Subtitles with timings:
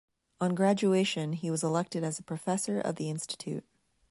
[0.39, 3.63] On graduation he was elected as a professor of the institute.